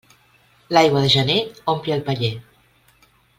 L'aigua 0.75 1.03
de 1.03 1.11
gener 1.17 1.35
ompli 1.75 1.95
el 1.99 2.03
paller. 2.09 2.33